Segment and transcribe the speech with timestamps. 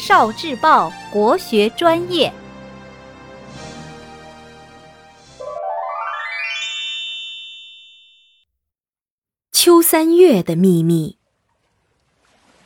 [0.00, 2.32] 少智报国学专业。
[9.52, 11.18] 秋三月的秘密，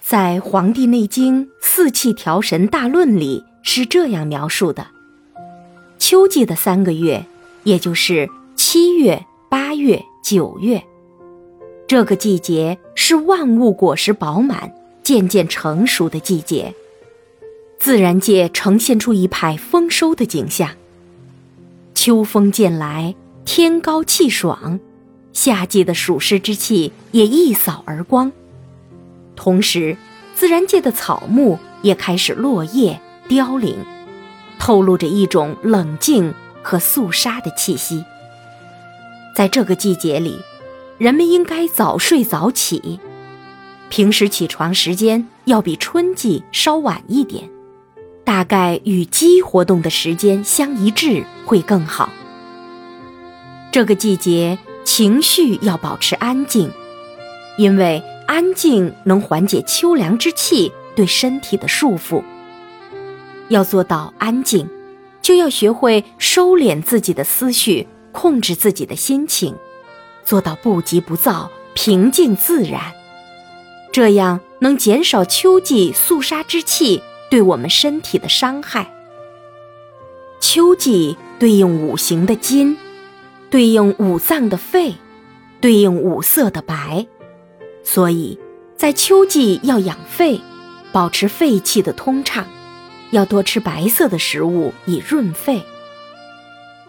[0.00, 4.86] 在《黄帝内经·四气调神大论》里是这样描述的：
[5.98, 7.26] 秋季的三个月，
[7.64, 10.80] 也就是七月、八月、九月，
[11.88, 14.72] 这个季节是万物果实饱满、
[15.02, 16.72] 渐渐成熟的季节，
[17.86, 20.70] 自然界呈现出一派丰收的景象。
[21.94, 23.14] 秋风渐来，
[23.44, 24.80] 天高气爽。
[25.32, 28.32] 夏季的暑湿之气也一扫而光，
[29.36, 29.96] 同时，
[30.34, 33.76] 自然界的草木也开始落叶凋零，
[34.58, 36.34] 透露着一种冷静
[36.64, 38.04] 和肃杀的气息。
[39.36, 40.40] 在这个季节里，
[40.98, 42.98] 人们应该早睡早起，
[43.88, 47.48] 平时起床时间要比春季稍晚一点，
[48.26, 52.10] 大概与鸡活动的时间相一致会更好。
[53.72, 54.58] 这个季节。
[54.86, 56.70] 情绪要保持安静，
[57.58, 62.22] 因为安静能缓解秋凉之气对身体的束缚。
[63.48, 64.70] 要做到安静，
[65.20, 69.56] 就要学会收敛自己的思绪，控制自己的心情，
[70.24, 72.80] 做到不急不躁、平静自然。
[73.92, 78.92] 这样能减少秋季肃杀之气对我们身体的伤害。
[80.40, 82.76] 秋季对应五行的金。
[83.48, 84.96] 对应五脏的肺，
[85.60, 87.06] 对应五色的白，
[87.84, 88.36] 所以，
[88.76, 90.40] 在秋季要养肺，
[90.90, 92.44] 保持肺气的通畅，
[93.12, 95.62] 要多吃白色的食物以润肺。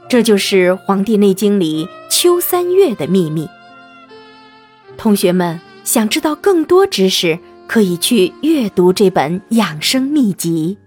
[0.10, 3.48] 这就是《黄帝内经》里秋三月的秘密。
[4.98, 10.78] 同学们想知道更多知识，可以去阅读这本养生秘籍。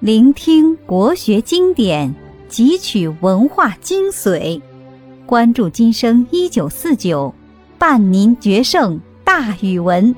[0.00, 2.14] 聆听国学经典，
[2.48, 4.60] 汲取文化精髓，
[5.26, 7.34] 关注今生一九四九，
[7.78, 10.14] 伴您决胜大语文。